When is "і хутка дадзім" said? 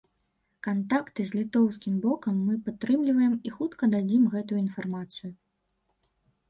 3.49-4.23